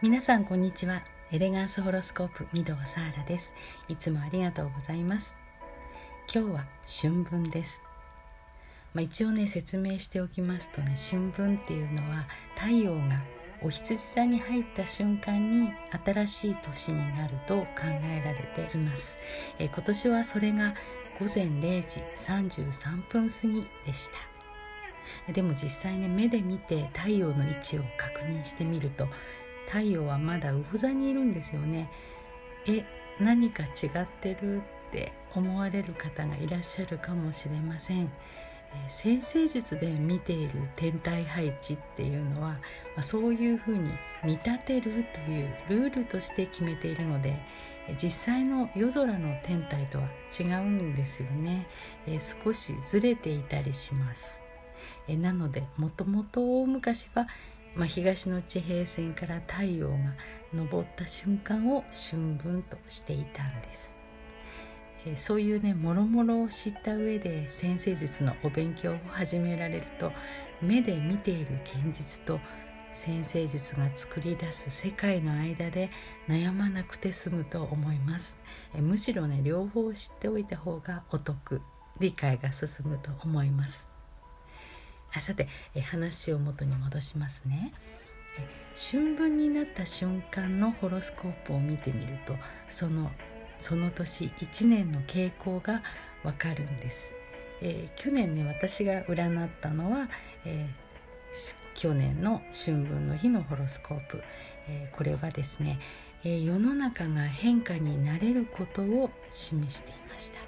[0.00, 1.02] 皆さんこんにちは。
[1.32, 3.52] エレガンスホロスコープ御堂サーラです。
[3.88, 5.34] いつもありがとうございます。
[6.32, 6.66] 今日は
[7.02, 7.82] 春分です。
[8.94, 13.24] まあ、一応ね説明しておきますとね春分っていうのは太陽が
[13.60, 15.72] お羊座に入った瞬間に
[16.06, 17.66] 新しい年になると考
[18.04, 19.18] えられています、
[19.58, 20.74] え今年はそれが
[21.18, 24.38] 午前0時33分過ぎでした。
[25.32, 29.08] でも実際ね目で見て太陽の位置を確認してみると
[29.68, 31.90] 太陽はまだ魚座にいるんですよね。
[32.66, 32.84] え
[33.20, 34.60] 何か違ってるっ
[34.92, 38.10] て思われる方がいらっしゃるかもしれません。
[38.88, 42.58] 先生術で見ている天体配置っていうのは、
[42.96, 43.90] ま、そういうふうに
[44.22, 47.38] 見立てるというルールとして決めているので
[48.02, 51.66] 実際の夜空の天体とは違うんですよね、
[52.06, 54.42] え少しずれていたりします。
[55.06, 57.26] えなのでもともと大昔は、
[57.78, 59.96] まあ、東の地平線から太陽が
[60.52, 63.96] 昇った瞬間を春分としていたんです。
[65.06, 70.10] えそういうねもろもろを知った上で先生術のお勉強を始められると
[70.60, 72.40] 目で見ている現実と
[72.94, 75.88] 先生術が作り出す世界の間で
[76.26, 78.40] 悩まなくて済むと思います。
[78.74, 81.62] えむしろね両方知っておいた方がお得
[82.00, 83.97] 理解が進むと思います。
[85.14, 87.72] あさてえ話を元に戻しますね。
[88.74, 92.36] 春分になった瞬間のホロスコープを見てみると
[92.68, 93.10] その
[93.58, 95.82] その年1年の傾向が
[96.22, 97.12] わかるんです、
[97.60, 100.08] えー、去年ね私が占ったのは、
[100.44, 104.22] えー、去年の春分の日のホロスコープ、
[104.68, 105.80] えー、これはですね、
[106.24, 110.38] え世の中が変化になれることを示していました。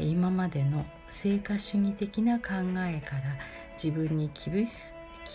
[0.00, 2.46] 今までの成果主義的な考
[2.86, 3.36] えから
[3.82, 4.92] 自分に厳し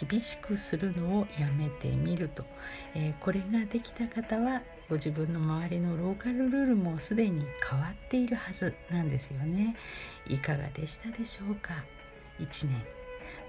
[0.10, 2.44] 厳しくするのをやめてみると、
[2.96, 9.76] えー、これができた方はご自分の周りのローカルルールもすでに変わっているはずなんですよね。
[10.28, 11.84] いかがでしたでしょうか
[12.40, 12.84] ？1年。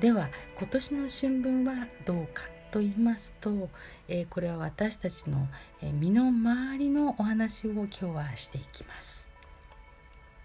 [0.00, 3.70] では今年の春分はどうかと言いますと、
[4.08, 5.48] えー、これは私たちの、
[5.80, 9.23] え、身の回りのお話を今日はしていきます。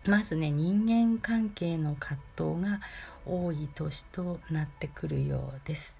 [0.05, 2.79] まずね人間関係の葛藤が
[3.25, 5.97] 多い年となってくるようです、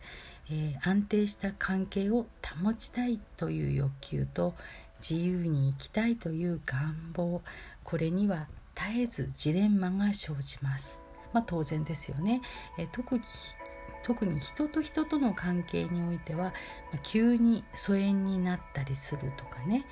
[0.50, 2.26] えー、安定した関係を
[2.62, 4.56] 保ちたいという欲求と
[5.00, 7.42] 自由に生きたいという願望
[7.84, 11.04] これには絶えずジレンマが生じます。
[11.34, 12.42] まあ、当然ですよね、
[12.78, 13.22] えー、特に
[14.04, 16.52] 特に人と人との関係においては、ま
[16.96, 19.86] あ、急に疎遠になったりするとかね、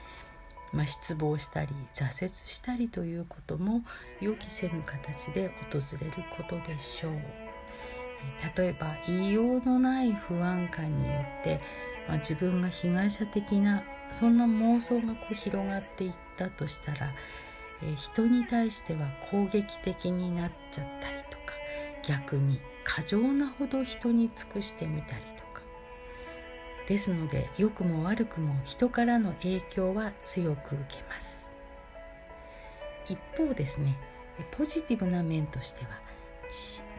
[0.74, 3.84] まあ、失望したり挫折したりということも
[4.20, 7.14] 予期せぬ形で訪れることでしょう。
[8.58, 11.62] 例えば言いようのない不安感によって、
[12.08, 17.14] まあ、自分が被害者的なそんな妄想がこう広がっていったとしたら、
[17.84, 21.54] え、人に対しては攻撃的になっちゃったりとか
[22.04, 25.22] 逆に過剰なほど人に尽くしてみたり
[26.88, 31.52] ですので良くも悪くも人からの影響は強く受けます。
[33.10, 33.98] 一方ですね
[34.52, 35.90] ポジティブな面としては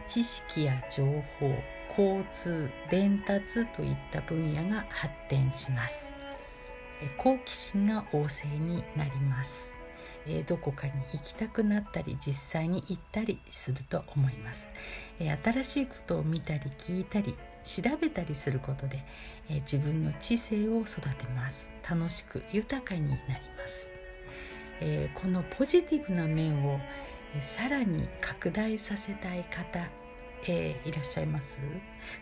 [0.07, 1.05] 知識や情
[1.39, 1.55] 報
[1.91, 6.13] 交通伝達といった分野が発展します。
[7.17, 9.73] 好奇心が旺盛になります。
[10.47, 14.69] どこかに行きたくなったり実際に行ったりすると思います。
[15.19, 19.05] 新しいことを見たり聞いたり調べたりすることで
[19.49, 21.71] え自分の知性を育てます。
[21.89, 23.21] 楽しく豊かになり
[23.59, 23.91] ます。
[24.81, 26.79] えこのポジティブな面を
[27.37, 29.89] えさらに拡大させたい方
[30.47, 31.61] えー、いらっしゃいます？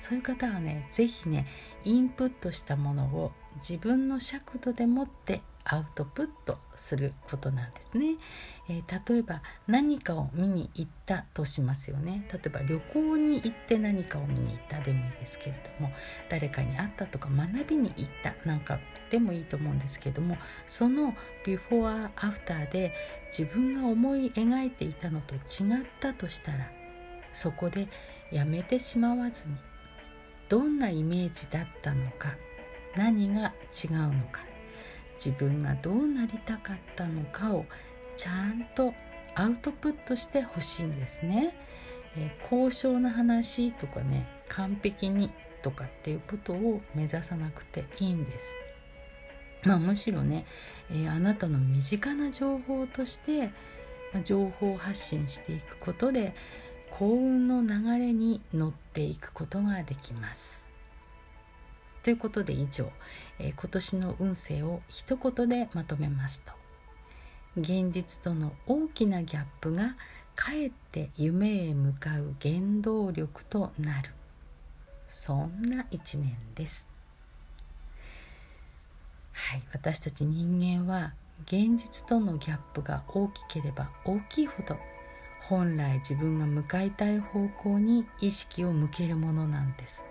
[0.00, 1.46] そういう方はね是非ね
[1.84, 8.14] インプットしたものを自分の尺度でもってアウトプットすることなんですね、
[8.68, 12.24] えー、例えば何かを見に行ったとしますよね。
[12.32, 15.92] 例えば旅行に行って何かを見に行ったでもいいですけれども
[16.28, 18.78] 誰かに会ったとか学びに行ったなんか
[19.10, 21.14] でもいいと思うんですけれどもその
[21.44, 22.94] ビフォーアフターで
[23.36, 25.40] 自分が思い描いていたのと違っ
[26.00, 26.70] たとしたら
[27.32, 27.88] そこで
[28.30, 29.56] やめてしまわずに
[30.48, 32.36] どんなイメージだったのか
[32.96, 34.45] 何が違うのか
[35.16, 37.64] 自分がどうなりたかったのかを
[38.16, 38.94] ちゃんと
[39.34, 41.54] アウトプットしてほしいんですね。
[42.16, 45.30] えー、高尚な話とかね完璧に
[45.62, 48.58] とかっていうことを目指さなくていいんです。
[49.64, 50.46] まあ、むしろね、
[50.90, 53.50] えー、あなたの身近な情報として、
[54.14, 56.34] ま、情報発信していくことで
[56.90, 60.65] 幸運の流れに乗っていくことができます。
[62.06, 62.92] ということで以上、
[63.40, 66.52] えー、今年の運勢を一言でまとめますと。
[67.56, 69.96] 現実との大きなギャップが
[70.36, 74.10] かえって夢へ向かう原動力となる。
[75.08, 76.86] そんな一年です。
[79.32, 81.12] はい私たち人間は
[81.42, 84.76] 現実とのギャップが大きければ大きいほど
[85.48, 90.06] 本来自分が向かいたい方向に意識を向けるものなんです。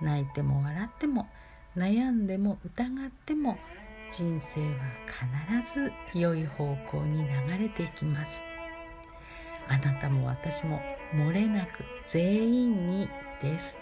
[0.00, 1.26] 泣いても笑っても
[1.76, 3.58] 悩んでも疑っても
[4.10, 4.68] 人生は
[5.60, 8.44] 必ず良い方向に流れていきます。
[9.68, 10.80] あなたも私も
[11.12, 13.08] 漏れなく全員に
[13.42, 13.78] です。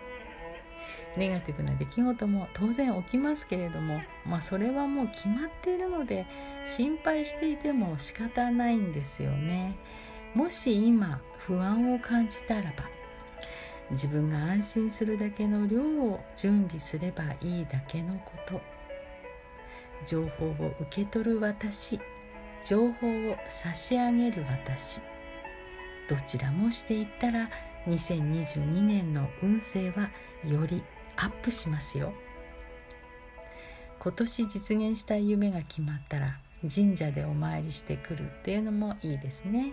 [1.17, 6.27] ネガティブな出来事も当然起きますけれどもまあそれはもう決まっているので
[6.65, 9.77] 心配していても仕方ないんですよね。
[10.35, 12.94] もし今不安を感じたらば
[13.91, 18.61] 自分が安心するだけの量を準備すればいいだけのこと。
[20.07, 21.99] 情報を受け取る私
[22.65, 25.01] 情報を差し上げる私。
[26.09, 27.51] どちらもしていったら
[27.87, 30.11] 2022年の運勢は
[30.47, 30.83] より
[31.17, 32.13] アップしますよ。
[33.99, 36.39] 今年実現したい夢が決まったら
[36.75, 39.73] 神社でお参りしてくるっていうのもいいですね。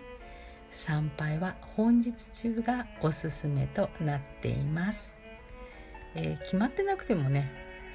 [0.71, 5.13] 参拝は本日中がおすすめとなっています、
[6.15, 7.51] えー、決まってなくてもね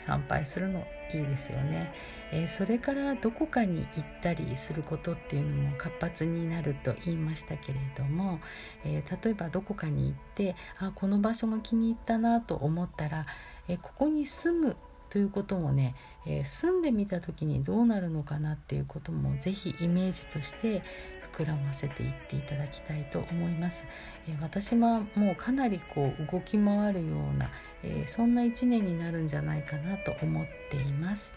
[0.06, 1.92] 参拝するのいいですよね、
[2.32, 8.40] えー、それからどこかに行ったりすることっていうのも活発になると言いましたけれども、
[8.84, 13.26] えー、例えばどこかに行ってあこの場所が気に入ったなと思ったら、
[13.68, 14.76] えここに住む
[15.10, 15.94] ということもね、
[16.26, 20.82] え住んでみた時にどうなるのかなっていうことも是非イメージとして
[21.36, 23.86] 膨らませていっていただきたいと思います、
[24.26, 27.50] えー、私はもうかなりこう動き回るような、
[27.82, 31.36] えー、そんな一年になるんじゃないかなと思っています。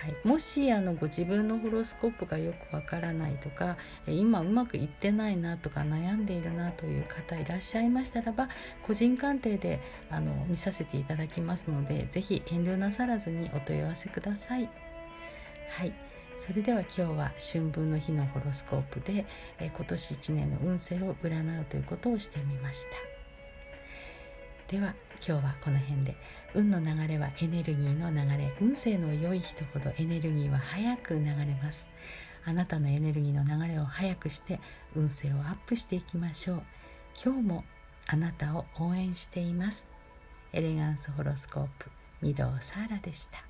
[0.00, 3.76] はい、もしあのご自分のホロスコープがよくわからないとか
[4.06, 8.48] 今うまくいってないなとか悩んでいるなという方いらっしゃいましたらば
[8.82, 9.78] 個人鑑定で
[10.10, 14.70] あの見させていただきますので是非遠慮なさらずにお問い合わせください。
[15.68, 16.09] はい。
[16.40, 19.26] それでは今日は春分の日のホロスコープで、
[19.58, 22.90] え今年1年の運勢を占うということをしてみました。
[24.74, 26.16] では今日はこの辺で
[26.54, 31.90] 運の流れはエネルギーの流れ運勢の良い人ほどエネルギーは早く流れます。
[32.46, 34.60] あなたのエネルギーの流れを早くして
[34.96, 36.62] 運勢をアップしていきましょう。
[37.22, 37.64] 今日も
[38.06, 39.86] あなたを応援しています。
[40.54, 41.90] エレガンスホロスコープ
[42.22, 43.49] 御堂サーラでした。